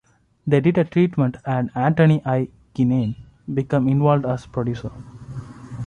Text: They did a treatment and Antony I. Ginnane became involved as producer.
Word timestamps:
They 0.47 0.59
did 0.61 0.79
a 0.79 0.83
treatment 0.83 1.37
and 1.45 1.69
Antony 1.75 2.23
I. 2.25 2.47
Ginnane 2.73 3.17
became 3.53 3.87
involved 3.87 4.25
as 4.25 4.47
producer. 4.47 4.89